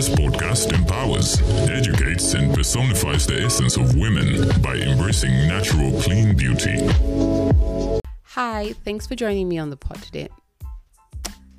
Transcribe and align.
This 0.00 0.08
podcast 0.08 0.72
empowers, 0.72 1.42
educates, 1.68 2.32
and 2.32 2.54
personifies 2.54 3.26
the 3.26 3.42
essence 3.42 3.76
of 3.76 3.96
women 3.96 4.48
by 4.62 4.76
embracing 4.76 5.30
natural, 5.46 5.92
clean 6.00 6.34
beauty. 6.34 6.78
Hi, 8.28 8.72
thanks 8.82 9.06
for 9.06 9.14
joining 9.14 9.46
me 9.46 9.58
on 9.58 9.68
the 9.68 9.76
pod 9.76 10.00
today. 10.00 10.30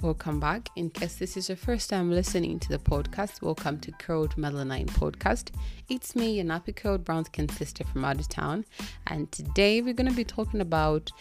Welcome 0.02 0.40
back. 0.40 0.70
In 0.76 0.90
case 0.90 1.18
this 1.18 1.38
is 1.38 1.50
your 1.50 1.56
first 1.56 1.92
time 1.92 2.10
listening 2.10 2.58
to 2.62 2.70
the 2.70 2.80
podcast, 2.80 3.44
welcome 3.44 3.80
to 3.82 3.92
Curled 3.92 4.36
Melanine 4.38 4.88
Podcast. 4.88 5.52
It's 5.88 6.16
me, 6.16 6.38
your 6.38 6.46
nappy 6.46 6.76
curled 6.76 7.06
brown 7.06 7.26
skin 7.26 7.48
sister 7.48 7.84
from 7.84 8.04
out 8.04 8.20
of 8.20 8.28
town, 8.28 8.66
and 9.06 9.32
today 9.32 9.84
we're 9.84 9.94
going 9.94 10.10
to 10.10 10.16
be 10.16 10.24
talking 10.24 10.62
about 10.62 11.12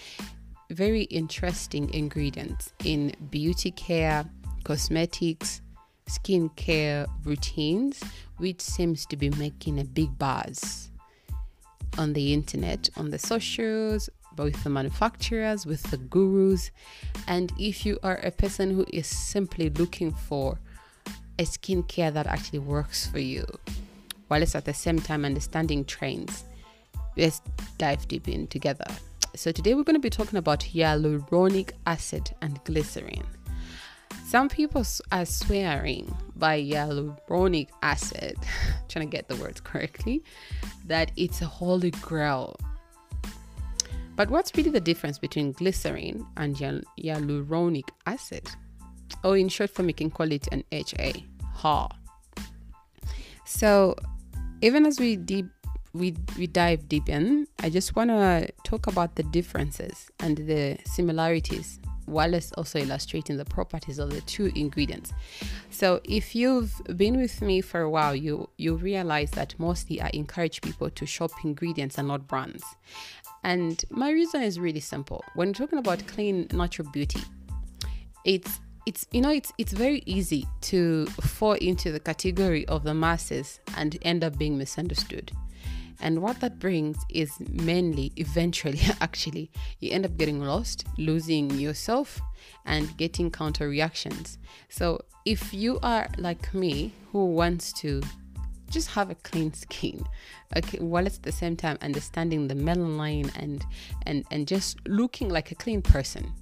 very 0.70 1.02
interesting 1.02 1.92
ingredients 1.92 2.72
in 2.82 3.12
beauty 3.28 3.72
care, 3.72 4.24
cosmetics, 4.64 5.60
skincare 6.10 7.06
routines, 7.24 8.02
which 8.38 8.60
seems 8.60 9.06
to 9.06 9.16
be 9.16 9.30
making 9.30 9.78
a 9.78 9.84
big 9.84 10.18
buzz 10.18 10.90
on 11.98 12.12
the 12.12 12.32
internet, 12.32 12.88
on 12.96 13.10
the 13.10 13.18
socials, 13.18 14.10
with 14.36 14.62
the 14.64 14.70
manufacturers, 14.70 15.66
with 15.66 15.82
the 15.90 15.96
gurus. 15.96 16.70
And 17.26 17.52
if 17.58 17.84
you 17.84 17.98
are 18.02 18.16
a 18.16 18.30
person 18.30 18.70
who 18.74 18.86
is 18.92 19.06
simply 19.06 19.70
looking 19.70 20.12
for 20.12 20.58
a 21.38 21.44
skincare 21.44 22.12
that 22.12 22.26
actually 22.26 22.60
works 22.60 23.06
for 23.06 23.18
you, 23.18 23.44
while 24.28 24.42
it's 24.42 24.54
at 24.54 24.64
the 24.64 24.74
same 24.74 24.98
time 24.98 25.24
understanding 25.24 25.84
trends, 25.84 26.44
let's 27.16 27.40
dive 27.78 28.06
deep 28.08 28.28
in 28.28 28.46
together. 28.46 28.86
So, 29.36 29.52
today 29.52 29.74
we're 29.74 29.84
going 29.84 29.94
to 29.94 30.00
be 30.00 30.10
talking 30.10 30.38
about 30.38 30.60
hyaluronic 30.60 31.72
acid 31.86 32.30
and 32.42 32.62
glycerin. 32.64 33.24
Some 34.26 34.48
people 34.48 34.84
are 35.12 35.24
swearing 35.24 36.14
by 36.36 36.60
hyaluronic 36.62 37.68
acid, 37.82 38.36
trying 38.88 39.10
to 39.10 39.16
get 39.16 39.28
the 39.28 39.36
words 39.36 39.60
correctly, 39.60 40.22
that 40.86 41.10
it's 41.16 41.42
a 41.42 41.46
holy 41.46 41.90
grail 41.90 42.56
but 44.20 44.28
what's 44.28 44.54
really 44.54 44.68
the 44.68 44.80
difference 44.80 45.18
between 45.18 45.52
glycerin 45.52 46.26
and 46.36 46.54
hyaluronic 46.54 47.88
acid? 48.04 48.46
Or 49.24 49.38
in 49.38 49.48
short 49.48 49.70
form, 49.70 49.88
you 49.88 49.94
can 49.94 50.10
call 50.10 50.30
it 50.30 50.46
an 50.52 50.62
HA, 50.70 51.24
HA. 51.62 51.88
So, 53.46 53.96
even 54.60 54.84
as 54.84 55.00
we 55.00 55.16
deep 55.16 55.46
we, 55.94 56.14
we 56.36 56.46
dive 56.46 56.86
deep 56.86 57.08
in, 57.08 57.46
I 57.60 57.70
just 57.70 57.96
want 57.96 58.10
to 58.10 58.50
talk 58.62 58.88
about 58.88 59.16
the 59.16 59.22
differences 59.22 60.10
and 60.20 60.36
the 60.36 60.76
similarities 60.84 61.80
it's 62.10 62.52
also 62.52 62.78
illustrating 62.78 63.36
the 63.36 63.44
properties 63.44 63.98
of 63.98 64.10
the 64.10 64.20
two 64.22 64.50
ingredients. 64.54 65.12
So 65.70 66.00
if 66.04 66.34
you've 66.34 66.80
been 66.96 67.16
with 67.16 67.40
me 67.40 67.60
for 67.60 67.80
a 67.80 67.90
while, 67.90 68.14
you 68.14 68.48
you 68.58 68.74
realize 68.74 69.30
that 69.32 69.54
mostly 69.58 70.00
I 70.00 70.10
encourage 70.12 70.60
people 70.60 70.90
to 70.90 71.06
shop 71.06 71.30
ingredients 71.44 71.98
and 71.98 72.08
not 72.08 72.26
brands. 72.26 72.64
And 73.42 73.82
my 73.90 74.10
reason 74.10 74.42
is 74.42 74.60
really 74.60 74.80
simple. 74.80 75.24
When 75.34 75.52
talking 75.52 75.78
about 75.78 76.06
clean 76.06 76.46
natural 76.52 76.90
beauty, 76.90 77.22
it's 78.24 78.60
it's 78.86 79.06
you 79.12 79.20
know 79.20 79.30
it's 79.30 79.52
it's 79.56 79.72
very 79.72 80.02
easy 80.06 80.46
to 80.62 81.06
fall 81.06 81.52
into 81.52 81.92
the 81.92 82.00
category 82.00 82.66
of 82.66 82.82
the 82.82 82.94
masses 82.94 83.60
and 83.76 83.96
end 84.02 84.24
up 84.24 84.36
being 84.38 84.58
misunderstood. 84.58 85.32
And 86.00 86.22
what 86.22 86.40
that 86.40 86.58
brings 86.58 86.96
is 87.10 87.30
mainly, 87.50 88.12
eventually, 88.16 88.80
actually, 89.00 89.50
you 89.80 89.90
end 89.90 90.06
up 90.06 90.16
getting 90.16 90.40
lost, 90.40 90.86
losing 90.96 91.50
yourself, 91.50 92.20
and 92.64 92.96
getting 92.96 93.30
counter 93.30 93.68
reactions. 93.68 94.38
So, 94.68 95.00
if 95.24 95.52
you 95.52 95.78
are 95.82 96.08
like 96.16 96.54
me, 96.54 96.92
who 97.12 97.26
wants 97.26 97.72
to 97.74 98.02
just 98.70 98.88
have 98.88 99.10
a 99.10 99.14
clean 99.16 99.52
skin 99.64 100.02
okay 100.56 100.78
while 100.78 101.04
at 101.04 101.20
the 101.22 101.32
same 101.32 101.56
time 101.56 101.76
understanding 101.82 102.46
the 102.46 102.54
melanin 102.54 103.30
and 103.36 103.66
and 104.06 104.24
and 104.30 104.46
just 104.46 104.78
looking 104.86 105.28
like 105.28 105.50
a 105.50 105.54
clean 105.56 105.82
person 105.82 106.32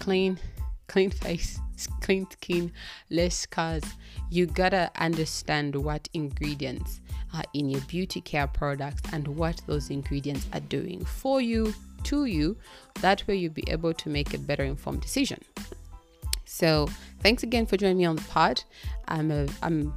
clean 0.00 0.38
clean 0.86 1.10
face 1.10 1.58
clean 2.00 2.26
skin 2.30 2.72
less 3.10 3.36
scars. 3.36 3.84
You 4.30 4.46
gotta 4.46 4.90
understand 4.98 5.74
what 5.74 6.08
ingredients 6.14 7.00
are 7.34 7.44
in 7.54 7.68
your 7.68 7.82
beauty 7.82 8.20
care 8.20 8.46
products 8.46 9.02
and 9.12 9.26
what 9.28 9.60
those 9.66 9.90
ingredients 9.90 10.46
are 10.52 10.60
doing 10.60 11.04
for 11.04 11.40
you 11.40 11.74
to 12.04 12.24
you. 12.24 12.56
That 13.00 13.26
way 13.26 13.36
you'll 13.36 13.52
be 13.52 13.64
able 13.68 13.92
to 13.94 14.08
make 14.08 14.32
a 14.34 14.38
better 14.38 14.64
informed 14.64 15.02
decision. 15.02 15.40
So 16.44 16.88
thanks 17.20 17.42
again 17.42 17.66
for 17.66 17.76
joining 17.76 17.98
me 17.98 18.04
on 18.06 18.16
the 18.16 18.22
pod. 18.22 18.62
I'm 19.08 19.30
a 19.30 19.46
i'm 19.62 19.92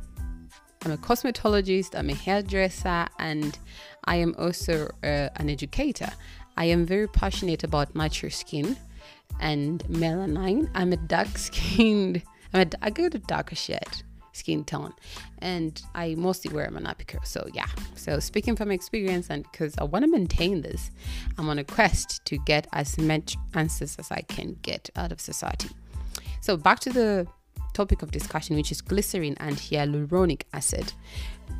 I'm 0.83 0.91
a 0.91 0.97
cosmetologist, 0.97 1.93
I'm 1.93 2.09
a 2.09 2.13
hairdresser, 2.13 3.07
and 3.19 3.57
I 4.05 4.15
am 4.15 4.33
also 4.37 4.89
uh, 5.03 5.27
an 5.35 5.49
educator. 5.49 6.09
I 6.55 6.65
am 6.65 6.85
very 6.85 7.07
passionate 7.07 7.65
about 7.65 7.95
natural 7.95 8.31
skin 8.31 8.77
and 9.39 9.83
melanin. 9.85 10.69
I'm 10.73 10.93
a 10.93 10.97
dark 10.97 11.37
skinned, 11.37 12.23
I'm 12.53 12.67
a, 12.67 12.85
I 12.85 12.89
got 12.89 13.15
a 13.15 13.19
darker 13.19 13.55
shade 13.55 14.03
skin 14.39 14.63
tone 14.63 14.93
and 15.39 15.81
I 15.93 16.15
mostly 16.15 16.53
wear 16.53 16.65
a 16.65 16.71
nappy 16.71 17.25
So 17.25 17.47
yeah, 17.53 17.67
so 17.95 18.19
speaking 18.19 18.55
from 18.55 18.71
experience 18.71 19.29
and 19.29 19.43
because 19.51 19.75
I 19.77 19.83
want 19.83 20.05
to 20.05 20.11
maintain 20.11 20.61
this, 20.61 20.91
I'm 21.37 21.49
on 21.49 21.59
a 21.59 21.63
quest 21.63 22.23
to 22.25 22.37
get 22.37 22.67
as 22.73 22.97
much 22.97 23.35
answers 23.53 23.97
as 23.99 24.11
I 24.11 24.21
can 24.21 24.57
get 24.61 24.89
out 24.95 25.11
of 25.11 25.19
society. 25.19 25.69
So 26.41 26.57
back 26.57 26.79
to 26.81 26.91
the 26.91 27.27
topic 27.73 28.01
of 28.01 28.11
discussion, 28.11 28.55
which 28.55 28.71
is 28.71 28.81
glycerin 28.81 29.35
and 29.39 29.55
hyaluronic 29.57 30.43
acid. 30.53 30.93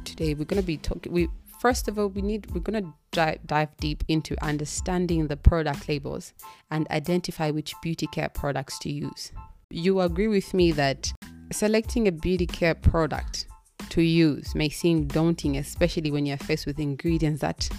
Today 0.05 0.33
we're 0.33 0.45
going 0.45 0.61
to 0.61 0.65
be 0.65 0.77
talking. 0.77 1.11
We 1.11 1.29
first 1.59 1.87
of 1.87 1.99
all 1.99 2.07
we 2.07 2.21
need 2.21 2.49
we're 2.51 2.61
to 2.61 2.93
dive, 3.11 3.39
dive 3.45 3.75
deep 3.77 4.03
into 4.07 4.35
understanding 4.43 5.27
the 5.27 5.37
product 5.37 5.87
labels 5.89 6.33
and 6.71 6.89
identify 6.89 7.51
which 7.51 7.73
beauty 7.81 8.07
care 8.07 8.29
products 8.29 8.79
to 8.79 8.91
use. 8.91 9.31
You 9.69 10.01
agree 10.01 10.27
with 10.27 10.53
me 10.53 10.71
that 10.73 11.11
selecting 11.51 12.07
a 12.07 12.11
beauty 12.11 12.45
care 12.45 12.75
product 12.75 13.47
to 13.89 14.01
use 14.01 14.55
may 14.55 14.69
seem 14.69 15.07
daunting, 15.07 15.57
especially 15.57 16.11
when 16.11 16.25
you're 16.25 16.37
faced 16.37 16.65
with 16.65 16.79
ingredients 16.79 17.41
that 17.41 17.69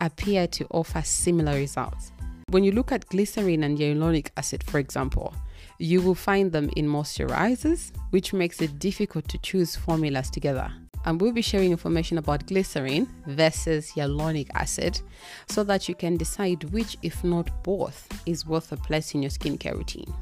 appear 0.00 0.46
to 0.46 0.66
offer 0.70 1.02
similar 1.02 1.54
results. 1.54 2.12
When 2.48 2.64
you 2.64 2.72
look 2.72 2.90
at 2.90 3.08
glycerin 3.08 3.62
and 3.62 3.78
hyaluronic 3.78 4.30
acid, 4.36 4.64
for 4.64 4.78
example, 4.78 5.34
you 5.78 6.02
will 6.02 6.14
find 6.14 6.50
them 6.50 6.70
in 6.76 6.86
moisturizers, 6.86 7.92
which 8.10 8.32
makes 8.32 8.60
it 8.60 8.78
difficult 8.78 9.28
to 9.28 9.38
choose 9.38 9.76
formulas 9.76 10.30
together. 10.30 10.72
And 11.04 11.20
we'll 11.20 11.32
be 11.32 11.42
sharing 11.42 11.70
information 11.70 12.18
about 12.18 12.46
glycerin 12.46 13.08
versus 13.26 13.92
hyaluronic 13.92 14.48
acid 14.54 15.00
so 15.48 15.64
that 15.64 15.88
you 15.88 15.94
can 15.94 16.16
decide 16.16 16.64
which, 16.64 16.96
if 17.02 17.24
not 17.24 17.62
both, 17.62 18.08
is 18.26 18.46
worth 18.46 18.72
a 18.72 18.76
place 18.76 19.14
in 19.14 19.22
your 19.22 19.30
skincare 19.30 19.74
routine. 19.74 20.12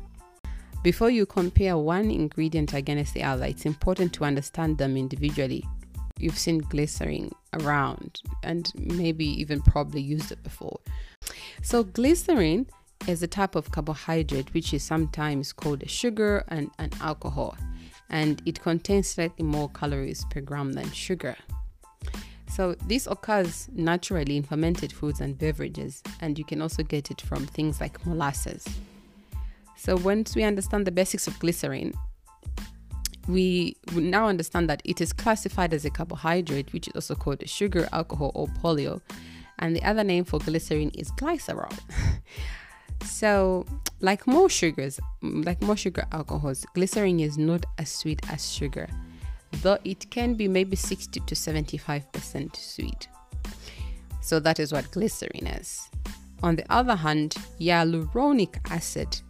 Before 0.84 1.11
you 1.11 1.27
compare 1.27 1.77
one 1.77 2.11
ingredient 2.11 2.72
against 2.72 3.12
the 3.12 3.25
other, 3.25 3.47
it's 3.47 3.67
important 3.67 4.12
to 4.15 4.25
understand 4.25 4.78
them 4.78 4.97
individually. 4.97 5.65
You've 6.19 6.38
seen 6.38 6.59
glycerin 6.59 7.33
around 7.53 8.22
and 8.43 8.72
maybe 8.77 9.27
even 9.27 9.61
probably 9.61 10.00
used 10.00 10.31
it 10.31 10.43
before. 10.44 10.78
So, 11.62 11.83
glycerin 11.83 12.67
is 13.06 13.22
a 13.22 13.27
type 13.27 13.55
of 13.55 13.71
carbohydrate 13.71 14.53
which 14.55 14.72
is 14.72 14.83
sometimes 14.83 15.53
called 15.53 15.83
a 15.83 15.88
sugar 15.88 16.44
and, 16.49 16.71
an 16.78 16.91
alcohol, 17.00 17.56
and 18.10 18.42
it 18.46 18.60
contains 18.60 19.08
slightly 19.08 19.44
more 19.44 19.69
calories 19.70 20.24
per 20.30 20.41
gram 20.41 20.72
than 20.72 20.91
sugar. 20.92 21.36
So, 22.48 22.74
this 22.86 23.06
occurs 23.06 23.69
naturally 23.72 24.36
in 24.36 24.42
fermented 24.42 24.92
foods 24.92 25.20
and 25.20 25.38
beverages, 25.38 26.02
and 26.20 26.38
you 26.38 26.44
can 26.44 26.62
also 26.62 26.82
get 26.82 27.10
it 27.10 27.20
from 27.20 27.46
things 27.46 27.80
like 27.80 28.04
molasses. 28.06 28.66
So, 29.76 29.96
once 29.96 30.34
we 30.34 30.42
understand 30.42 30.86
the 30.86 30.91
basics 30.91 31.26
of 31.26 31.38
glycerin, 31.38 31.92
we 33.28 33.76
now 33.94 34.26
understand 34.26 34.69
that 34.70 34.81
it 34.84 35.00
is 35.00 35.12
classified 35.12 35.75
as 35.75 35.84
a 35.84 35.90
carbohydrate, 35.90 36.72
which 36.72 36.88
is 36.88 36.94
also 36.94 37.14
called 37.14 37.46
sugar, 37.49 37.87
alcohol, 37.93 38.32
or 38.34 38.49
polyol. 38.49 39.02
And 39.58 39.76
the 39.76 39.82
other 39.82 40.02
name 40.02 40.25
for 40.25 40.38
glycerin 40.38 40.90
is 40.90 41.11
glycerol. 41.12 41.78
So, 43.05 43.67
like 44.00 44.27
more 44.27 44.49
sugars, 44.49 45.00
like 45.23 45.61
more 45.62 45.77
sugar 45.77 46.05
alcohols, 46.12 46.65
glycerin 46.75 47.21
is 47.21 47.39
not 47.39 47.65
as 47.79 47.91
sweet 47.91 48.21
as 48.31 48.53
sugar, 48.53 48.89
though 49.62 49.79
it 49.85 50.11
can 50.11 50.35
be 50.35 50.49
maybe 50.49 50.77
60 50.77 51.21
to 51.21 51.35
75% 51.35 52.56
sweet. 52.56 53.09
So, 54.21 54.41
that 54.41 54.61
is 54.61 54.73
what 54.73 54.91
glycerin 54.91 55.47
is. 55.47 55.89
On 56.43 56.55
the 56.55 56.65
other 56.71 56.95
hand, 56.95 57.35
hyaluronic 57.61 58.59
acid, 58.71 59.21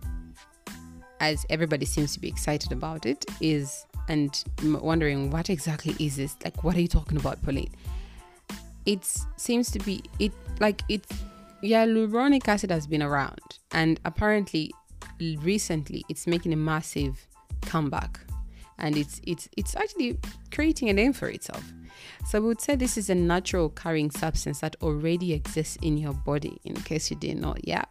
as 1.20 1.46
everybody 1.48 1.86
seems 1.86 2.12
to 2.14 2.20
be 2.20 2.28
excited 2.28 2.72
about 2.72 3.06
it, 3.06 3.24
is 3.40 3.86
and 4.08 4.42
wondering 4.64 5.30
what 5.30 5.50
exactly 5.50 5.94
is 5.98 6.16
this? 6.16 6.36
Like, 6.44 6.64
what 6.64 6.76
are 6.76 6.80
you 6.80 6.88
talking 6.88 7.16
about, 7.18 7.42
Pauline? 7.42 7.72
It 8.86 9.04
seems 9.36 9.70
to 9.72 9.78
be 9.80 10.02
it 10.18 10.32
like 10.60 10.82
it's 10.88 11.12
hyaluronic 11.62 12.46
acid 12.46 12.70
has 12.70 12.86
been 12.86 13.02
around 13.02 13.58
and 13.72 14.00
apparently 14.04 14.70
recently 15.42 16.04
it's 16.08 16.26
making 16.26 16.52
a 16.52 16.56
massive 16.56 17.26
comeback 17.62 18.20
and 18.78 18.96
it's 18.96 19.20
it's 19.24 19.48
it's 19.56 19.76
actually 19.76 20.18
creating 20.52 20.88
a 20.88 20.92
name 20.92 21.12
for 21.12 21.28
itself. 21.28 21.64
So 22.26 22.40
we 22.40 22.48
would 22.48 22.60
say 22.60 22.76
this 22.76 22.96
is 22.96 23.10
a 23.10 23.14
natural 23.14 23.70
carrying 23.70 24.10
substance 24.10 24.60
that 24.60 24.76
already 24.82 25.32
exists 25.32 25.76
in 25.82 25.96
your 25.96 26.12
body. 26.12 26.60
In 26.64 26.74
case 26.74 27.10
you 27.10 27.16
didn't 27.16 27.40
know, 27.40 27.54
yeah, 27.64 27.84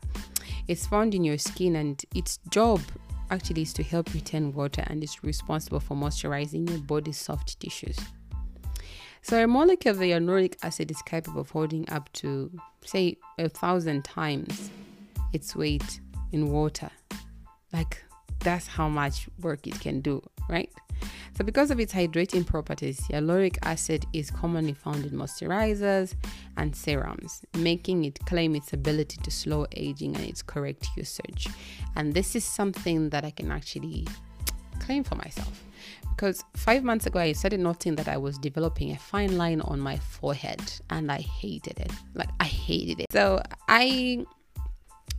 it's 0.68 0.88
found 0.88 1.14
in 1.14 1.24
your 1.24 1.38
skin, 1.38 1.76
and 1.76 2.02
its 2.16 2.40
job 2.50 2.82
actually 3.30 3.64
is 3.64 3.74
to 3.74 3.84
help 3.84 4.14
retain 4.14 4.54
water 4.54 4.84
and 4.88 5.04
is 5.04 5.24
responsible 5.24 5.80
for 5.80 5.96
moisturizing 5.96 6.70
your 6.70 6.80
body's 6.80 7.18
soft 7.18 7.60
tissues. 7.60 7.98
So 9.28 9.44
a 9.44 9.46
molecule 9.46 9.94
of 9.94 10.00
hyaluronic 10.00 10.56
acid 10.64 10.90
is 10.90 11.02
capable 11.02 11.42
of 11.42 11.50
holding 11.50 11.90
up 11.90 12.10
to 12.14 12.50
say 12.86 13.18
a 13.38 13.50
thousand 13.50 14.06
times 14.06 14.72
its 15.34 15.54
weight 15.54 16.00
in 16.32 16.50
water. 16.50 16.90
Like 17.74 18.06
that's 18.40 18.68
how 18.68 18.88
much 18.88 19.28
work 19.42 19.68
it 19.68 19.78
can 19.82 20.00
do, 20.00 20.22
right? 20.48 20.72
So, 21.38 21.44
because 21.44 21.72
of 21.72 21.80
its 21.82 21.94
hydrating 21.94 22.46
properties, 22.46 23.02
hyaluronic 23.02 23.58
acid 23.64 24.06
is 24.14 24.32
commonly 24.32 24.72
found 24.72 25.04
in 25.04 25.12
moisturizers 25.12 26.16
and 26.56 26.74
serums, 26.74 27.44
making 27.58 28.06
it 28.06 28.18
claim 28.28 28.56
its 28.56 28.72
ability 28.72 29.18
to 29.24 29.30
slow 29.30 29.68
aging 29.74 30.16
and 30.16 30.24
its 30.24 30.42
correct 30.42 30.88
usage. 30.96 31.50
And 31.98 32.14
this 32.14 32.34
is 32.34 32.46
something 32.46 33.10
that 33.10 33.26
I 33.26 33.32
can 33.32 33.52
actually 33.52 34.08
claim 34.80 35.04
for 35.04 35.16
myself. 35.16 35.66
Because 36.18 36.44
five 36.56 36.84
months 36.84 37.06
ago, 37.06 37.20
I 37.20 37.34
started 37.34 37.60
noticing 37.60 37.96
that 37.98 38.08
I 38.08 38.18
was 38.18 38.40
developing 38.40 38.92
a 38.92 38.98
fine 38.98 39.38
line 39.38 39.62
on 39.62 39.80
my 39.80 39.98
forehead 39.98 40.62
and 40.90 41.12
I 41.12 41.20
hated 41.20 41.80
it. 41.80 41.92
Like, 42.16 42.30
I 42.40 42.46
hated 42.46 43.02
it. 43.02 43.06
So, 43.12 43.40
I 43.68 44.26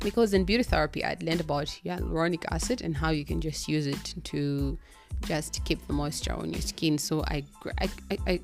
because 0.00 0.34
in 0.34 0.44
beauty 0.44 0.64
therapy 0.64 1.04
I'd 1.04 1.22
learned 1.22 1.40
about 1.40 1.66
hyaluronic 1.66 2.44
acid 2.50 2.82
and 2.82 2.96
how 2.96 3.10
you 3.10 3.24
can 3.24 3.40
just 3.40 3.68
use 3.68 3.86
it 3.86 4.14
to 4.24 4.78
just 5.22 5.64
keep 5.64 5.84
the 5.86 5.92
moisture 5.92 6.32
on 6.32 6.52
your 6.52 6.62
skin. 6.62 6.98
So 6.98 7.22
I 7.28 7.44
I, 7.80 7.88
I, 8.10 8.18
I 8.26 8.40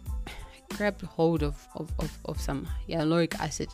grabbed 0.77 1.03
hold 1.03 1.43
of, 1.43 1.56
of, 1.75 1.93
of, 1.99 2.19
of 2.25 2.41
some 2.41 2.69
hyaluronic 2.89 3.35
acid 3.41 3.69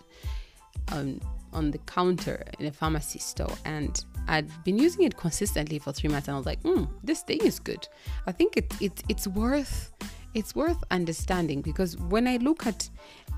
um, 0.93 1.21
on 1.53 1.71
the 1.71 1.79
counter 1.79 2.45
in 2.59 2.67
a 2.67 2.73
pharmacy 2.73 3.19
store 3.19 3.57
and 3.65 4.05
I'd 4.31 4.65
been 4.65 4.79
using 4.79 5.03
it 5.05 5.17
consistently 5.17 5.81
for 5.81 5.93
three 5.93 6.09
months 6.09 6.29
and 6.29 6.37
I 6.37 6.39
was 6.39 6.47
like, 6.47 6.63
hmm, 6.63 6.85
this 7.03 7.23
thing 7.23 7.41
is 7.43 7.59
good. 7.59 7.87
I 8.27 8.33
think 8.33 8.57
it, 8.57 8.73
it 8.81 9.03
it's 9.09 9.27
worth 9.27 9.93
it's 10.35 10.55
worth 10.55 10.83
understanding 10.93 11.61
because 11.61 11.97
when 11.97 12.29
I 12.29 12.37
look 12.37 12.67
at 12.67 12.89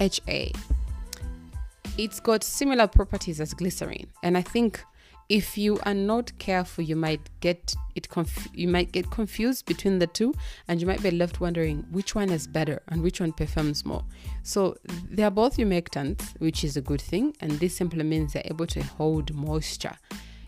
HA 0.01 0.53
it's 1.99 2.21
got 2.21 2.45
similar 2.45 2.87
properties 2.87 3.41
as 3.41 3.53
glycerin. 3.55 4.07
And 4.23 4.37
i 4.37 4.43
think 4.43 4.83
if 5.29 5.57
you 5.57 5.79
are 5.87 5.95
not 5.95 6.37
careful 6.39 6.85
you 6.85 6.97
might 6.97 7.21
get 7.41 7.75
it 7.95 8.09
conf- 8.09 8.49
you 8.53 8.69
might 8.69 8.93
get 8.93 9.11
confused 9.11 9.65
between 9.65 9.99
the 9.99 10.07
two 10.07 10.35
and 10.69 10.81
you 10.81 10.87
might 10.87 11.03
be 11.03 11.11
left 11.11 11.41
wondering 11.41 11.87
which 11.91 12.15
one 12.15 12.29
is 12.31 12.47
better 12.47 12.83
and 12.89 13.03
which 13.03 13.19
one 13.21 13.33
performs 13.33 13.87
more. 13.87 14.05
So 14.43 14.77
they 15.11 15.23
are 15.23 15.31
both 15.31 15.57
humectants 15.57 16.39
which 16.39 16.65
is 16.65 16.77
a 16.77 16.83
good 16.83 17.01
thing. 17.01 17.35
And 17.41 17.53
this 17.53 17.75
simply 17.75 18.05
means 18.05 18.35
they're 18.35 18.43
able 18.45 18.67
to 18.67 18.83
hold 18.83 19.33
moisture 19.35 19.97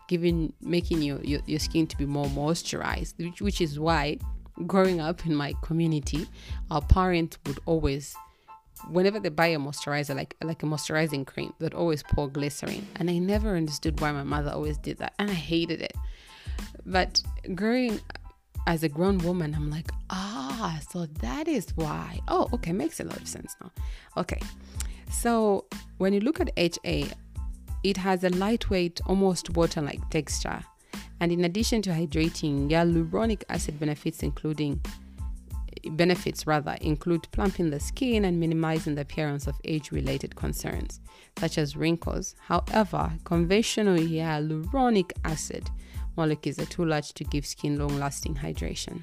giving 0.09 0.53
making 0.61 1.03
your, 1.03 1.21
your, 1.23 1.41
your 1.47 1.59
skin 1.59 1.87
to 1.87 1.97
be 1.97 2.07
more 2.07 2.27
moisturized 2.27 3.15
which, 3.19 3.41
which 3.41 3.61
is 3.61 3.79
why 3.79 4.19
growing 4.67 5.01
up 5.01 5.27
in 5.27 5.35
my 5.35 5.53
community 5.63 6.27
our 6.71 6.83
parents 6.83 7.39
would 7.47 7.59
always 7.67 8.15
whenever 8.91 9.21
they 9.21 9.29
buy 9.29 9.47
a 9.47 9.59
moisturizer, 9.59 10.15
like 10.15 10.37
like 10.43 10.63
a 10.63 10.67
moisturizing 10.67 11.27
cream, 11.27 11.53
they'd 11.59 11.75
always 11.75 12.03
pour 12.03 12.29
glycerin, 12.29 12.87
and 12.97 13.11
I 13.11 13.19
never 13.19 13.57
understood 13.57 14.01
why 14.01 14.13
my 14.13 14.23
mother 14.23 14.51
always 14.51 14.79
did 14.79 14.99
that, 14.99 15.15
and 15.19 15.31
I 15.31 15.35
hated 15.35 15.81
it. 15.81 15.95
But 16.85 17.23
growing 17.55 18.01
as 18.67 18.83
a 18.83 18.89
grown 18.89 19.19
woman, 19.19 19.55
I'm 19.55 19.71
like, 19.71 19.91
ah, 20.11 20.81
so 20.91 21.07
that 21.21 21.49
is 21.49 21.69
why. 21.77 22.21
Oh, 22.29 22.49
okay, 22.55 22.73
makes 22.73 23.01
a 23.01 23.05
lot 23.05 23.19
of 23.19 23.29
sense 23.29 23.55
now. 23.61 23.71
Okay, 24.17 24.41
so 25.11 25.67
when 25.99 26.13
you 26.13 26.21
look 26.21 26.41
at 26.41 26.51
HA, 26.57 27.09
it 27.85 27.99
has 27.99 28.25
a 28.25 28.31
lightweight, 28.31 29.01
almost 29.07 29.51
water-like 29.51 30.09
texture, 30.11 30.61
and 31.21 31.31
in 31.31 31.45
addition 31.45 31.83
to 31.83 31.91
hydrating, 31.91 32.69
hyaluronic 32.69 33.45
acid 33.49 33.79
benefits 33.79 34.23
including 34.23 34.81
benefits 35.91 36.47
rather 36.47 36.77
include 36.81 37.31
plumping 37.31 37.69
the 37.69 37.79
skin 37.79 38.25
and 38.25 38.41
minimizing 38.41 38.95
the 38.95 39.03
appearance 39.03 39.47
of 39.47 39.55
age-related 39.65 40.35
concerns 40.35 41.01
such 41.39 41.59
as 41.59 41.77
wrinkles. 41.77 42.35
However, 42.41 43.13
conventional 43.25 43.99
hyaluronic 43.99 45.13
acid 45.25 45.69
molecules 46.17 46.59
are 46.59 46.67
too 46.67 46.87
large 46.87 47.13
to 47.15 47.25
give 47.25 47.45
skin 47.45 47.79
long-lasting 47.79 48.35
hydration. 48.35 49.03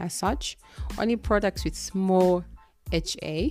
As 0.00 0.14
such, 0.14 0.56
only 0.98 1.16
products 1.16 1.64
with 1.64 1.74
small 1.74 2.44
HA 2.90 3.50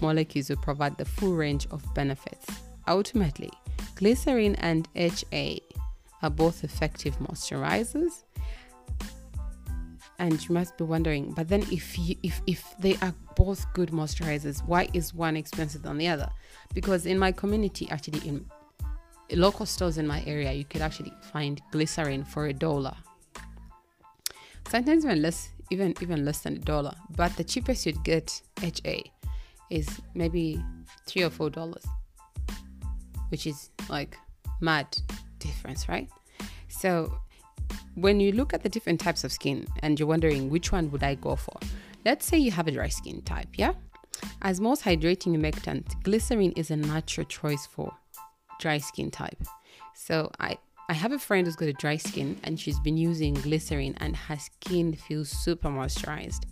molecules 0.00 0.48
will 0.48 0.56
provide 0.56 0.96
the 0.98 1.04
full 1.04 1.34
range 1.34 1.66
of 1.70 1.82
benefits. 1.94 2.46
Ultimately, 2.88 3.50
glycerin 3.94 4.54
and 4.56 4.88
HA 4.94 5.60
are 6.22 6.30
both 6.30 6.64
effective 6.64 7.18
moisturizers. 7.18 8.24
And 10.18 10.42
you 10.46 10.54
must 10.54 10.76
be 10.76 10.84
wondering 10.84 11.32
but 11.32 11.48
then 11.48 11.62
if 11.72 11.98
you, 11.98 12.14
if 12.22 12.42
if 12.46 12.74
they 12.78 12.94
are 12.96 13.14
both 13.36 13.64
good 13.72 13.88
moisturizers 13.88 14.62
why 14.66 14.86
is 14.92 15.14
one 15.14 15.34
expensive 15.34 15.82
than 15.82 15.96
the 15.96 16.08
other? 16.08 16.28
Because 16.74 17.06
in 17.06 17.18
my 17.18 17.32
community 17.32 17.88
actually 17.90 18.28
in 18.28 18.44
local 19.32 19.64
stores 19.64 19.96
in 19.96 20.06
my 20.06 20.22
area 20.26 20.52
you 20.52 20.64
could 20.64 20.82
actually 20.82 21.12
find 21.32 21.62
glycerin 21.70 22.22
for 22.22 22.48
a 22.48 22.52
dollar. 22.52 22.94
Sometimes 24.68 25.06
even 25.06 25.22
less 25.22 25.48
even 25.70 25.94
even 26.02 26.22
less 26.26 26.40
than 26.40 26.56
a 26.56 26.58
dollar. 26.58 26.94
But 27.16 27.34
the 27.38 27.44
cheapest 27.44 27.86
you'd 27.86 28.04
get 28.04 28.42
ha 28.62 29.00
is 29.70 29.88
maybe 30.14 30.62
three 31.06 31.22
or 31.22 31.30
four 31.30 31.48
dollars 31.48 31.86
which 33.30 33.46
is 33.46 33.70
like 33.88 34.16
mad 34.60 34.86
difference 35.38 35.88
right 35.88 36.08
so 36.68 37.12
when 37.94 38.20
you 38.20 38.32
look 38.32 38.54
at 38.54 38.62
the 38.62 38.68
different 38.68 39.00
types 39.00 39.24
of 39.24 39.32
skin 39.32 39.66
and 39.80 39.98
you're 39.98 40.08
wondering 40.08 40.50
which 40.50 40.72
one 40.72 40.90
would 40.90 41.02
I 41.02 41.14
go 41.14 41.36
for, 41.36 41.56
let's 42.04 42.26
say 42.26 42.38
you 42.38 42.50
have 42.50 42.68
a 42.68 42.70
dry 42.70 42.88
skin 42.88 43.22
type, 43.22 43.48
yeah? 43.54 43.72
As 44.42 44.60
most 44.60 44.84
hydrating 44.84 45.36
humectant, 45.36 46.02
glycerin 46.02 46.52
is 46.52 46.70
a 46.70 46.76
natural 46.76 47.26
choice 47.26 47.66
for 47.66 47.92
dry 48.58 48.78
skin 48.78 49.10
type. 49.10 49.42
So 49.94 50.30
I 50.38 50.58
I 50.88 50.94
have 50.94 51.12
a 51.12 51.20
friend 51.20 51.46
who's 51.46 51.54
got 51.54 51.68
a 51.68 51.72
dry 51.72 51.96
skin 51.96 52.36
and 52.42 52.58
she's 52.58 52.80
been 52.80 52.96
using 52.96 53.34
glycerin 53.34 53.94
and 53.98 54.16
her 54.16 54.36
skin 54.36 54.92
feels 54.92 55.28
super 55.28 55.68
moisturized. 55.68 56.46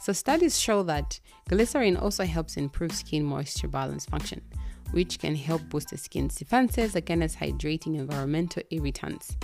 So 0.00 0.14
studies 0.14 0.58
show 0.58 0.82
that 0.84 1.20
glycerin 1.50 1.98
also 1.98 2.24
helps 2.24 2.56
improve 2.56 2.92
skin 2.92 3.22
moisture 3.22 3.68
balance 3.68 4.06
function, 4.06 4.40
which 4.92 5.18
can 5.18 5.34
help 5.34 5.62
boost 5.68 5.90
the 5.90 5.98
skin's 5.98 6.36
defenses 6.36 6.94
against 6.94 7.38
hydrating 7.38 7.98
environmental 7.98 8.62
irritants. 8.70 9.36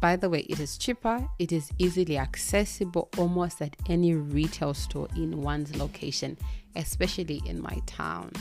By 0.00 0.16
the 0.16 0.28
way, 0.28 0.40
it 0.40 0.58
is 0.58 0.76
cheaper, 0.78 1.28
it 1.38 1.52
is 1.52 1.70
easily 1.78 2.18
accessible 2.18 3.08
almost 3.18 3.62
at 3.62 3.76
any 3.88 4.14
retail 4.14 4.74
store 4.74 5.06
in 5.16 5.40
one's 5.40 5.76
location, 5.76 6.36
especially 6.74 7.40
in 7.46 7.62
my 7.62 7.80
town. 7.86 8.32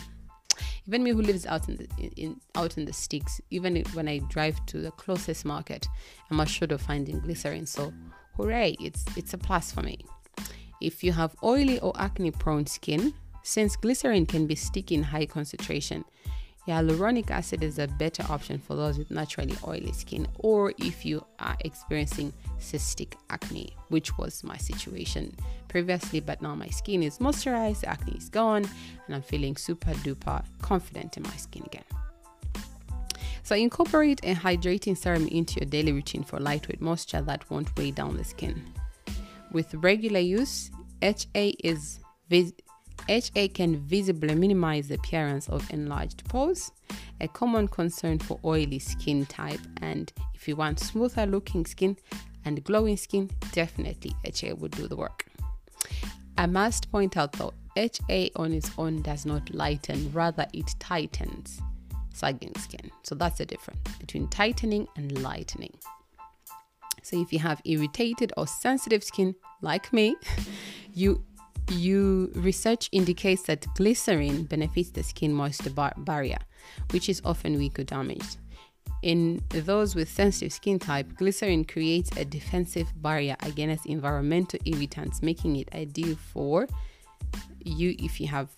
Even 0.87 1.03
me 1.03 1.11
who 1.11 1.21
lives 1.21 1.45
out 1.45 1.69
in 1.69 1.75
the 1.75 1.87
in, 2.17 2.41
out 2.55 2.77
in 2.77 2.85
the 2.85 2.93
sticks, 2.93 3.39
even 3.51 3.83
when 3.93 4.07
I 4.07 4.17
drive 4.29 4.65
to 4.67 4.79
the 4.79 4.91
closest 4.91 5.45
market, 5.45 5.87
I'm 6.31 6.39
assured 6.39 6.71
of 6.71 6.81
finding 6.81 7.19
glycerin. 7.19 7.67
So, 7.67 7.93
hooray! 8.35 8.75
It's 8.79 9.05
it's 9.15 9.35
a 9.35 9.37
plus 9.37 9.71
for 9.71 9.83
me. 9.83 10.03
If 10.81 11.03
you 11.03 11.11
have 11.11 11.35
oily 11.43 11.79
or 11.79 11.93
acne 11.95 12.31
prone 12.31 12.65
skin, 12.65 13.13
since 13.43 13.75
glycerin 13.75 14.25
can 14.25 14.47
be 14.47 14.55
sticky 14.55 14.95
in 14.95 15.03
high 15.03 15.25
concentration, 15.25 16.05
hyaluronic 16.67 17.31
acid 17.31 17.63
is 17.63 17.79
a 17.79 17.87
better 17.87 18.23
option 18.29 18.59
for 18.59 18.75
those 18.75 18.97
with 18.97 19.09
naturally 19.09 19.55
oily 19.65 19.91
skin 19.91 20.27
or 20.39 20.73
if 20.77 21.05
you 21.05 21.25
are 21.39 21.57
experiencing 21.61 22.31
cystic 22.59 23.13
acne, 23.29 23.75
which 23.89 24.17
was 24.17 24.43
my 24.43 24.57
situation 24.57 25.33
previously, 25.67 26.19
but 26.19 26.41
now 26.41 26.53
my 26.53 26.67
skin 26.67 27.01
is 27.01 27.17
moisturized, 27.17 27.83
acne 27.85 28.13
is 28.13 28.29
gone, 28.29 28.67
and 29.05 29.15
I'm 29.15 29.21
feeling 29.21 29.55
super 29.55 29.91
duper 29.91 30.43
confident 30.61 31.17
in 31.17 31.23
my 31.23 31.35
skin 31.37 31.63
again. 31.65 31.83
So 33.43 33.55
incorporate 33.55 34.21
a 34.23 34.35
hydrating 34.35 34.95
serum 34.95 35.27
into 35.27 35.59
your 35.59 35.69
daily 35.69 35.91
routine 35.91 36.23
for 36.23 36.39
lightweight 36.39 36.79
moisture 36.79 37.21
that 37.23 37.49
won't 37.49 37.75
weigh 37.75 37.91
down 37.91 38.15
the 38.15 38.23
skin. 38.23 38.63
With 39.51 39.73
regular 39.73 40.19
use, 40.19 40.71
HA 41.01 41.55
is 41.63 41.99
vis- 42.29 42.53
HA 43.07 43.49
can 43.49 43.77
visibly 43.77 44.35
minimize 44.35 44.87
the 44.87 44.95
appearance 44.95 45.49
of 45.49 45.69
enlarged 45.71 46.23
pores, 46.25 46.71
a 47.19 47.27
common 47.27 47.67
concern 47.67 48.19
for 48.19 48.39
oily 48.43 48.79
skin 48.79 49.25
type. 49.25 49.59
And 49.81 50.11
if 50.33 50.47
you 50.47 50.55
want 50.55 50.79
smoother 50.79 51.25
looking 51.25 51.65
skin 51.65 51.97
and 52.45 52.63
glowing 52.63 52.97
skin, 52.97 53.29
definitely 53.51 54.15
HA 54.23 54.53
would 54.53 54.71
do 54.71 54.87
the 54.87 54.95
work. 54.95 55.25
I 56.37 56.45
must 56.45 56.91
point 56.91 57.17
out 57.17 57.33
though, 57.33 57.53
HA 57.75 58.31
on 58.35 58.53
its 58.53 58.71
own 58.77 59.01
does 59.01 59.25
not 59.25 59.53
lighten, 59.53 60.11
rather, 60.11 60.45
it 60.53 60.73
tightens 60.79 61.61
sagging 62.13 62.53
skin. 62.57 62.91
So 63.03 63.15
that's 63.15 63.37
the 63.37 63.45
difference 63.45 63.79
between 63.99 64.27
tightening 64.27 64.87
and 64.95 65.21
lightening. 65.21 65.73
So 67.03 67.19
if 67.19 67.33
you 67.33 67.39
have 67.39 67.61
irritated 67.65 68.31
or 68.37 68.47
sensitive 68.47 69.03
skin 69.03 69.35
like 69.61 69.91
me, 69.91 70.15
you 70.93 71.23
you 71.71 72.31
research 72.35 72.89
indicates 72.91 73.43
that 73.43 73.65
glycerin 73.75 74.43
benefits 74.43 74.89
the 74.91 75.03
skin 75.03 75.33
moisture 75.33 75.69
bar- 75.69 75.93
barrier, 75.97 76.39
which 76.91 77.09
is 77.09 77.21
often 77.25 77.57
weak 77.57 77.79
or 77.79 77.83
damaged. 77.83 78.37
In 79.01 79.43
those 79.49 79.95
with 79.95 80.09
sensitive 80.09 80.53
skin 80.53 80.77
type, 80.77 81.15
glycerin 81.15 81.65
creates 81.65 82.15
a 82.17 82.25
defensive 82.25 82.87
barrier 83.01 83.35
against 83.41 83.87
environmental 83.87 84.59
irritants, 84.65 85.23
making 85.23 85.55
it 85.55 85.73
ideal 85.73 86.15
for 86.15 86.67
you 87.63 87.95
if 87.99 88.19
you 88.21 88.27
have 88.27 88.49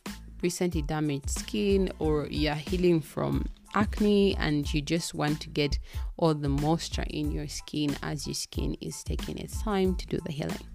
recently 0.42 0.82
damaged 0.82 1.30
skin 1.30 1.92
or 2.00 2.28
you're 2.30 2.56
healing 2.56 3.00
from 3.00 3.46
acne 3.76 4.36
and 4.38 4.72
you 4.74 4.82
just 4.82 5.14
want 5.14 5.40
to 5.40 5.50
get 5.50 5.80
all 6.18 6.34
the 6.34 6.50
moisture 6.50 7.06
in 7.10 7.32
your 7.32 7.48
skin 7.48 7.96
as 8.04 8.28
your 8.28 8.34
skin 8.34 8.76
is 8.82 9.04
taking 9.04 9.38
its 9.38 9.62
time 9.64 9.96
to 9.96 10.06
do 10.08 10.20
the 10.26 10.32
healing. 10.32 10.73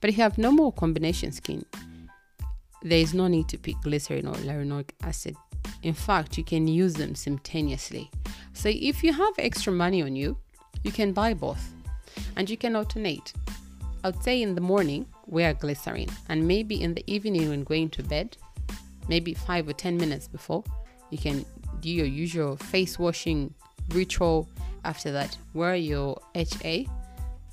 But 0.00 0.10
if 0.10 0.16
you 0.16 0.22
have 0.22 0.38
normal 0.38 0.72
combination 0.72 1.32
skin, 1.32 1.64
there 2.82 2.98
is 2.98 3.14
no 3.14 3.26
need 3.26 3.48
to 3.48 3.58
pick 3.58 3.80
glycerin 3.82 4.26
or 4.26 4.34
hyaluronic 4.34 4.90
acid. 5.02 5.36
In 5.82 5.94
fact, 5.94 6.38
you 6.38 6.44
can 6.44 6.68
use 6.68 6.94
them 6.94 7.14
simultaneously. 7.14 8.10
So 8.52 8.68
if 8.72 9.02
you 9.02 9.12
have 9.12 9.34
extra 9.38 9.72
money 9.72 10.02
on 10.02 10.16
you, 10.16 10.36
you 10.82 10.92
can 10.92 11.12
buy 11.12 11.34
both 11.34 11.72
and 12.36 12.48
you 12.48 12.56
can 12.56 12.76
alternate. 12.76 13.32
I 14.04 14.10
would 14.10 14.22
say 14.22 14.40
in 14.42 14.54
the 14.54 14.60
morning, 14.60 15.06
wear 15.26 15.54
glycerin, 15.54 16.08
and 16.28 16.46
maybe 16.46 16.80
in 16.80 16.94
the 16.94 17.02
evening 17.06 17.48
when 17.48 17.64
going 17.64 17.90
to 17.90 18.02
bed, 18.02 18.36
maybe 19.08 19.34
five 19.34 19.68
or 19.68 19.72
10 19.72 19.96
minutes 19.96 20.28
before, 20.28 20.62
you 21.10 21.18
can 21.18 21.44
do 21.80 21.90
your 21.90 22.06
usual 22.06 22.56
face 22.56 22.98
washing 22.98 23.52
ritual. 23.90 24.48
After 24.84 25.10
that, 25.12 25.36
wear 25.54 25.74
your 25.74 26.20
HA 26.36 26.86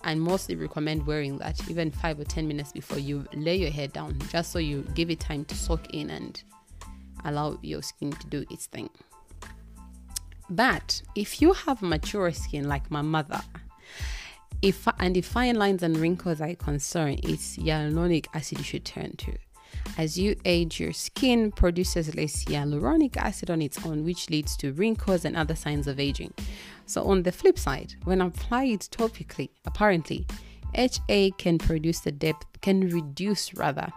and 0.03 0.21
mostly 0.21 0.55
recommend 0.55 1.05
wearing 1.05 1.37
that 1.37 1.69
even 1.69 1.91
five 1.91 2.19
or 2.19 2.23
10 2.23 2.47
minutes 2.47 2.71
before 2.71 2.99
you 2.99 3.25
lay 3.33 3.55
your 3.55 3.71
hair 3.71 3.87
down, 3.87 4.17
just 4.29 4.51
so 4.51 4.59
you 4.59 4.81
give 4.93 5.09
it 5.09 5.19
time 5.19 5.45
to 5.45 5.55
soak 5.55 5.93
in 5.93 6.09
and 6.09 6.43
allow 7.25 7.57
your 7.61 7.81
skin 7.81 8.11
to 8.11 8.27
do 8.27 8.45
its 8.49 8.65
thing. 8.67 8.89
But 10.49 11.01
if 11.15 11.41
you 11.41 11.53
have 11.53 11.81
mature 11.81 12.31
skin 12.31 12.67
like 12.67 12.91
my 12.91 13.01
mother, 13.01 13.41
if 14.61 14.87
and 14.99 15.17
if 15.17 15.25
fine 15.25 15.55
lines 15.55 15.83
and 15.83 15.97
wrinkles 15.97 16.41
are 16.41 16.49
a 16.49 16.55
concern, 16.55 17.19
it's 17.23 17.57
hyaluronic 17.57 18.27
acid 18.33 18.59
you 18.59 18.63
should 18.63 18.85
turn 18.85 19.15
to. 19.17 19.33
As 19.97 20.17
you 20.17 20.35
age, 20.45 20.79
your 20.79 20.93
skin 20.93 21.51
produces 21.51 22.15
less 22.15 22.45
hyaluronic 22.45 23.15
acid 23.17 23.49
on 23.51 23.61
its 23.61 23.85
own, 23.85 24.03
which 24.03 24.29
leads 24.29 24.57
to 24.57 24.73
wrinkles 24.73 25.25
and 25.25 25.35
other 25.35 25.55
signs 25.55 25.87
of 25.87 25.99
aging. 25.99 26.33
So, 26.85 27.03
on 27.03 27.23
the 27.23 27.31
flip 27.31 27.59
side, 27.59 27.95
when 28.03 28.21
applied 28.21 28.81
topically, 28.81 29.49
apparently, 29.65 30.25
HA 30.75 31.31
can 31.37 31.57
produce 31.57 31.99
the 31.99 32.11
depth, 32.11 32.61
can 32.61 32.89
reduce 32.89 33.53
rather 33.53 33.93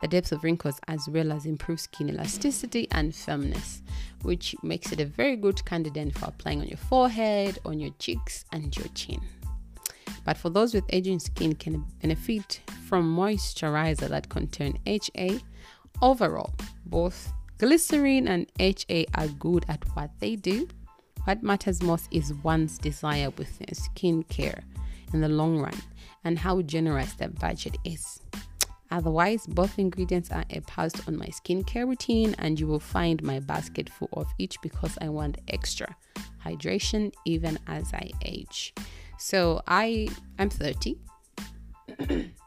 the 0.00 0.08
depth 0.08 0.32
of 0.32 0.44
wrinkles 0.44 0.78
as 0.88 1.08
well 1.08 1.32
as 1.32 1.46
improve 1.46 1.80
skin 1.80 2.08
elasticity 2.08 2.88
and 2.92 3.14
firmness, 3.14 3.82
which 4.22 4.54
makes 4.62 4.92
it 4.92 5.00
a 5.00 5.06
very 5.06 5.36
good 5.36 5.64
candidate 5.64 6.16
for 6.16 6.26
applying 6.26 6.60
on 6.60 6.68
your 6.68 6.78
forehead, 6.78 7.58
on 7.64 7.80
your 7.80 7.92
cheeks, 7.98 8.44
and 8.52 8.76
your 8.76 8.88
chin. 8.88 9.20
But 10.24 10.36
for 10.36 10.50
those 10.50 10.74
with 10.74 10.84
aging 10.90 11.20
skin 11.20 11.54
can 11.54 11.84
benefit 12.02 12.60
from 12.86 13.16
moisturizer 13.16 14.08
that 14.08 14.28
contain 14.28 14.78
HA. 14.86 15.40
Overall, 16.00 16.54
both 16.84 17.32
glycerin 17.58 18.28
and 18.28 18.46
HA 18.58 19.06
are 19.14 19.28
good 19.28 19.64
at 19.68 19.82
what 19.94 20.10
they 20.20 20.36
do. 20.36 20.68
What 21.24 21.42
matters 21.42 21.82
most 21.82 22.08
is 22.12 22.32
one's 22.34 22.78
desire 22.78 23.30
with 23.30 23.58
their 23.58 23.74
skincare 23.74 24.62
in 25.12 25.20
the 25.20 25.28
long 25.28 25.58
run 25.58 25.76
and 26.24 26.38
how 26.38 26.62
generous 26.62 27.14
their 27.14 27.28
budget 27.28 27.76
is. 27.84 28.20
Otherwise, 28.90 29.46
both 29.48 29.78
ingredients 29.78 30.30
are 30.30 30.44
a 30.50 30.60
post 30.60 31.00
on 31.08 31.16
my 31.16 31.26
skincare 31.26 31.88
routine, 31.88 32.36
and 32.38 32.60
you 32.60 32.68
will 32.68 32.80
find 32.80 33.22
my 33.22 33.40
basket 33.40 33.90
full 33.90 34.08
of 34.12 34.28
each 34.38 34.60
because 34.62 34.96
I 35.00 35.08
want 35.08 35.38
extra 35.48 35.96
hydration 36.44 37.12
even 37.24 37.58
as 37.66 37.92
I 37.92 38.10
age. 38.24 38.72
So 39.18 39.62
I 39.66 40.08
I'm 40.38 40.50
30, 40.50 40.96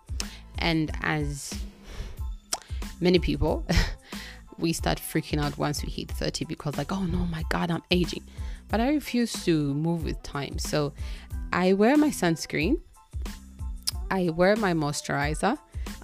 and 0.60 0.92
as 1.02 1.54
many 3.00 3.20
people, 3.20 3.66
we 4.58 4.74
start 4.74 5.00
freaking 5.00 5.42
out 5.42 5.58
once 5.58 5.84
we 5.84 5.90
hit 5.90 6.12
30 6.12 6.46
because 6.46 6.78
like 6.78 6.92
oh 6.92 7.04
no 7.04 7.20
my 7.26 7.44
god 7.50 7.72
I'm 7.72 7.84
aging, 7.92 8.24
but 8.68 8.80
I 8.80 8.90
refuse 8.90 9.34
to 9.46 9.74
move 9.74 10.04
with 10.04 10.22
time. 10.24 10.60
So 10.60 10.94
I 11.52 11.74
wear 11.74 11.98
my 11.98 12.10
sunscreen, 12.10 12.80
I 14.12 14.30
wear 14.30 14.56
my 14.56 14.74
moisturizer 14.74 15.58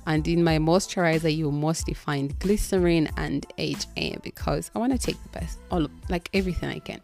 and 0.07 0.27
in 0.27 0.43
my 0.43 0.57
moisturizer, 0.57 1.35
you'll 1.35 1.51
mostly 1.51 1.93
find 1.93 2.37
glycerin 2.39 3.09
and 3.17 3.45
HA 3.57 4.17
because 4.21 4.69
I 4.75 4.79
want 4.79 4.91
to 4.91 4.99
take 4.99 5.21
the 5.23 5.29
best, 5.29 5.59
all 5.71 5.85
of, 5.85 5.91
like 6.09 6.29
everything 6.33 6.69
I 6.69 6.79
can. 6.79 7.01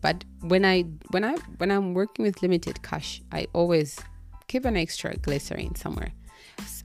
But 0.00 0.24
when 0.42 0.64
I 0.64 0.82
when 1.10 1.24
I 1.24 1.36
when 1.58 1.70
I'm 1.70 1.94
working 1.94 2.24
with 2.24 2.42
limited 2.42 2.82
cash, 2.82 3.22
I 3.32 3.48
always 3.52 3.98
keep 4.46 4.64
an 4.64 4.76
extra 4.76 5.16
glycerin 5.16 5.74
somewhere. 5.74 6.12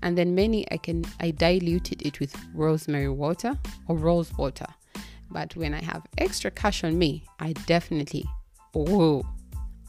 And 0.02 0.18
then 0.18 0.36
many 0.36 0.66
I 0.72 0.78
can 0.78 1.06
I 1.20 1.32
diluted 1.32 2.02
it 2.06 2.20
with 2.20 2.36
rosemary 2.54 3.10
water 3.10 3.58
or 3.88 3.96
rose 3.96 4.36
water. 4.38 4.68
But 5.30 5.56
when 5.56 5.74
I 5.74 5.82
have 5.82 6.06
extra 6.18 6.52
cash 6.52 6.84
on 6.84 6.98
me, 6.98 7.24
I 7.40 7.54
definitely 7.54 8.26
oh 8.76 9.24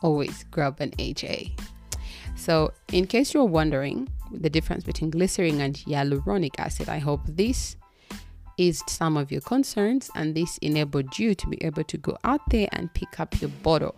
always 0.02 0.44
grab 0.50 0.80
an 0.80 0.92
HA. 0.98 1.54
So, 2.34 2.72
in 2.92 3.06
case 3.06 3.34
you're 3.34 3.44
wondering 3.44 4.08
the 4.32 4.50
difference 4.50 4.84
between 4.84 5.10
glycerin 5.10 5.60
and 5.60 5.74
hyaluronic 5.74 6.54
acid, 6.58 6.88
I 6.88 6.98
hope 6.98 7.20
this 7.26 7.76
eased 8.56 8.88
some 8.88 9.16
of 9.16 9.30
your 9.30 9.40
concerns 9.40 10.10
and 10.14 10.34
this 10.34 10.58
enabled 10.58 11.18
you 11.18 11.34
to 11.34 11.46
be 11.46 11.62
able 11.62 11.84
to 11.84 11.96
go 11.98 12.16
out 12.24 12.40
there 12.50 12.68
and 12.72 12.92
pick 12.94 13.20
up 13.20 13.40
your 13.40 13.50
bottle 13.62 13.94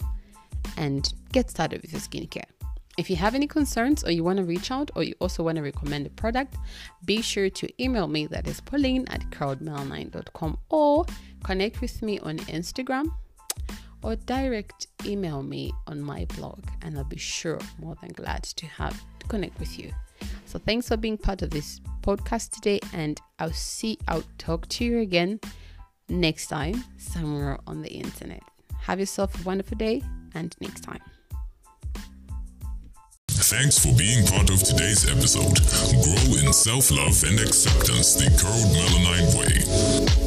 and 0.76 1.12
get 1.33 1.50
started 1.50 1.83
with 1.83 1.92
your 1.92 2.00
skincare. 2.00 2.53
If 2.96 3.10
you 3.10 3.16
have 3.16 3.34
any 3.34 3.48
concerns 3.48 4.04
or 4.04 4.12
you 4.12 4.22
want 4.22 4.38
to 4.38 4.44
reach 4.44 4.70
out 4.70 4.90
or 4.94 5.02
you 5.02 5.14
also 5.20 5.42
want 5.42 5.56
to 5.56 5.62
recommend 5.62 6.06
a 6.06 6.10
product, 6.10 6.56
be 7.04 7.22
sure 7.22 7.50
to 7.50 7.82
email 7.82 8.06
me 8.06 8.26
that 8.28 8.46
is 8.46 8.60
Pauline 8.60 9.04
at 9.08 9.20
crowdmail9.com 9.30 10.58
or 10.68 11.04
connect 11.42 11.80
with 11.80 12.02
me 12.02 12.20
on 12.20 12.38
Instagram 12.38 13.06
or 14.02 14.14
direct 14.14 14.86
email 15.04 15.42
me 15.42 15.72
on 15.88 16.00
my 16.00 16.24
blog 16.36 16.62
and 16.82 16.96
I'll 16.96 17.04
be 17.04 17.16
sure 17.16 17.58
more 17.80 17.96
than 18.00 18.12
glad 18.12 18.44
to 18.44 18.66
have 18.66 19.02
to 19.18 19.26
connect 19.26 19.58
with 19.58 19.76
you. 19.78 19.90
So 20.46 20.60
thanks 20.60 20.88
for 20.88 20.96
being 20.96 21.18
part 21.18 21.42
of 21.42 21.50
this 21.50 21.80
podcast 22.02 22.50
today 22.50 22.78
and 22.92 23.20
I'll 23.40 23.52
see 23.52 23.98
I'll 24.06 24.24
talk 24.38 24.68
to 24.68 24.84
you 24.84 24.98
again 24.98 25.40
next 26.08 26.46
time 26.46 26.84
somewhere 26.96 27.58
on 27.66 27.82
the 27.82 27.90
internet. 27.90 28.42
Have 28.82 29.00
yourself 29.00 29.40
a 29.40 29.42
wonderful 29.42 29.78
day 29.78 30.02
and 30.34 30.54
next 30.60 30.82
time. 30.82 31.00
Thanks 33.50 33.78
for 33.78 33.92
being 33.92 34.26
part 34.26 34.48
of 34.48 34.62
today's 34.62 35.04
episode. 35.04 35.60
Grow 36.02 36.38
in 36.40 36.50
self 36.54 36.90
love 36.90 37.22
and 37.24 37.38
acceptance 37.38 38.14
the 38.14 38.30
Code 38.40 38.72
Melanine 38.72 40.18
way. 40.18 40.23